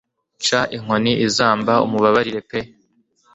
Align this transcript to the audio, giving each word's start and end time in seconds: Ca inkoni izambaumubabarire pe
Ca 0.45 0.61
inkoni 0.75 1.13
izambaumubabarire 1.27 2.41
pe 2.49 2.59